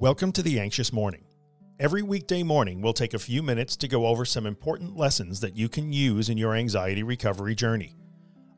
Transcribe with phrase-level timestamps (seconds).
[0.00, 1.26] Welcome to The Anxious Morning.
[1.78, 5.58] Every weekday morning, we'll take a few minutes to go over some important lessons that
[5.58, 7.94] you can use in your anxiety recovery journey.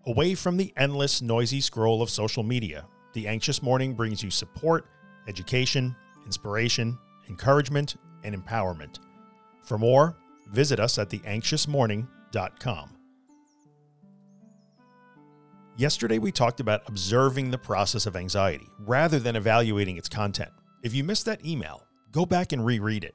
[0.06, 4.86] Away from the endless, noisy scroll of social media, The Anxious Morning brings you support,
[5.26, 6.96] education, inspiration,
[7.28, 9.00] encouragement, and empowerment.
[9.64, 10.16] For more,
[10.52, 12.96] visit us at theanxiousmorning.com.
[15.76, 20.52] Yesterday, we talked about observing the process of anxiety rather than evaluating its content.
[20.82, 23.14] If you missed that email, go back and reread it.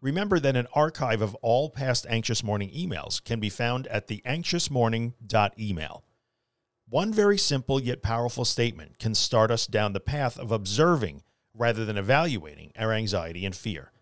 [0.00, 6.04] Remember that an archive of all past Anxious Morning emails can be found at theanxiousmorning.email.
[6.88, 11.22] One very simple yet powerful statement can start us down the path of observing
[11.54, 13.92] rather than evaluating our anxiety and fear.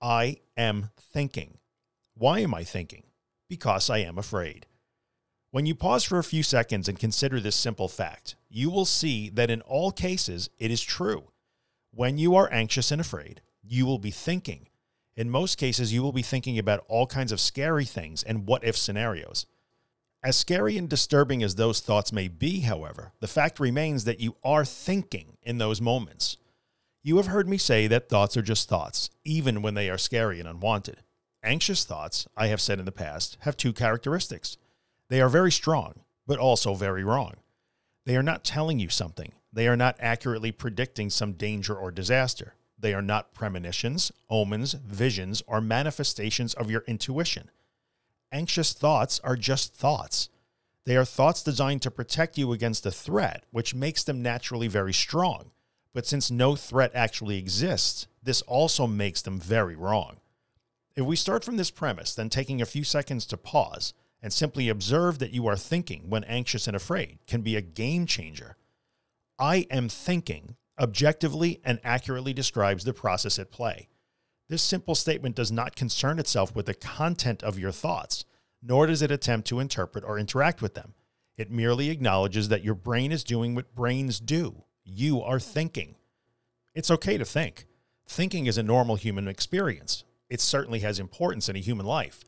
[0.00, 1.58] I am thinking.
[2.14, 3.02] Why am I thinking?
[3.48, 4.66] Because I am afraid.
[5.50, 9.28] When you pause for a few seconds and consider this simple fact, you will see
[9.30, 11.30] that in all cases it is true.
[11.96, 14.66] When you are anxious and afraid, you will be thinking.
[15.16, 18.64] In most cases, you will be thinking about all kinds of scary things and what
[18.64, 19.46] if scenarios.
[20.20, 24.34] As scary and disturbing as those thoughts may be, however, the fact remains that you
[24.42, 26.36] are thinking in those moments.
[27.04, 30.40] You have heard me say that thoughts are just thoughts, even when they are scary
[30.40, 31.02] and unwanted.
[31.44, 34.56] Anxious thoughts, I have said in the past, have two characteristics.
[35.10, 37.34] They are very strong, but also very wrong.
[38.06, 39.32] They are not telling you something.
[39.52, 42.54] They are not accurately predicting some danger or disaster.
[42.78, 47.50] They are not premonitions, omens, visions, or manifestations of your intuition.
[48.30, 50.28] Anxious thoughts are just thoughts.
[50.84, 54.92] They are thoughts designed to protect you against a threat, which makes them naturally very
[54.92, 55.52] strong.
[55.94, 60.16] But since no threat actually exists, this also makes them very wrong.
[60.96, 63.94] If we start from this premise, then taking a few seconds to pause,
[64.24, 68.06] and simply observe that you are thinking when anxious and afraid can be a game
[68.06, 68.56] changer.
[69.38, 73.90] I am thinking objectively and accurately describes the process at play.
[74.48, 78.24] This simple statement does not concern itself with the content of your thoughts,
[78.62, 80.94] nor does it attempt to interpret or interact with them.
[81.36, 84.64] It merely acknowledges that your brain is doing what brains do.
[84.84, 85.96] You are thinking.
[86.74, 87.66] It's okay to think.
[88.08, 90.02] Thinking is a normal human experience.
[90.30, 92.24] It certainly has importance in a human life.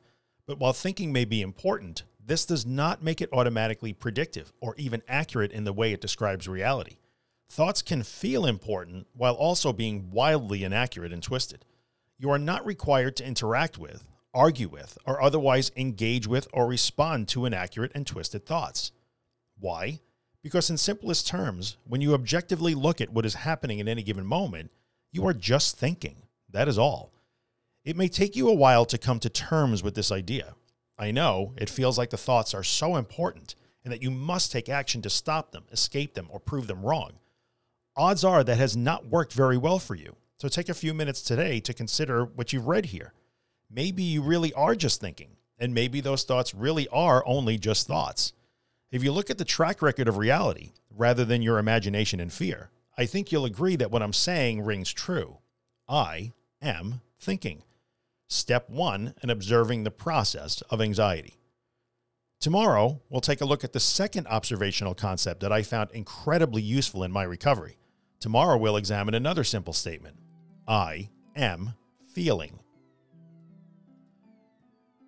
[0.46, 5.02] But while thinking may be important, this does not make it automatically predictive or even
[5.08, 6.98] accurate in the way it describes reality.
[7.48, 11.64] Thoughts can feel important while also being wildly inaccurate and twisted.
[12.18, 14.04] You are not required to interact with,
[14.34, 18.92] argue with, or otherwise engage with or respond to inaccurate and twisted thoughts.
[19.58, 20.00] Why?
[20.42, 24.26] Because in simplest terms, when you objectively look at what is happening in any given
[24.26, 24.70] moment,
[25.10, 26.22] you are just thinking.
[26.50, 27.12] That is all.
[27.86, 30.56] It may take you a while to come to terms with this idea.
[30.98, 33.54] I know it feels like the thoughts are so important
[33.84, 37.12] and that you must take action to stop them, escape them, or prove them wrong.
[37.94, 40.16] Odds are that has not worked very well for you.
[40.38, 43.12] So take a few minutes today to consider what you've read here.
[43.70, 48.32] Maybe you really are just thinking, and maybe those thoughts really are only just thoughts.
[48.90, 52.70] If you look at the track record of reality rather than your imagination and fear,
[52.98, 55.38] I think you'll agree that what I'm saying rings true.
[55.88, 57.62] I am thinking.
[58.28, 61.38] Step one in observing the process of anxiety.
[62.40, 67.02] Tomorrow, we'll take a look at the second observational concept that I found incredibly useful
[67.02, 67.78] in my recovery.
[68.20, 70.16] Tomorrow, we'll examine another simple statement
[70.66, 71.74] I am
[72.14, 72.58] feeling.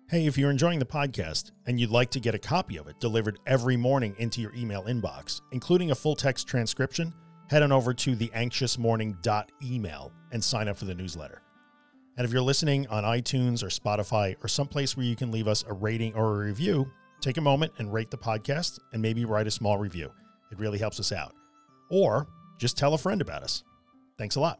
[0.09, 2.99] Hey, if you're enjoying the podcast and you'd like to get a copy of it
[2.99, 7.13] delivered every morning into your email inbox, including a full text transcription,
[7.49, 11.43] head on over to theanxiousmorning.email and sign up for the newsletter.
[12.19, 15.63] And if you're listening on iTunes or Spotify or someplace where you can leave us
[15.65, 16.91] a rating or a review,
[17.21, 20.11] take a moment and rate the podcast and maybe write a small review.
[20.51, 21.33] It really helps us out.
[21.89, 23.63] Or just tell a friend about us.
[24.17, 24.59] Thanks a lot.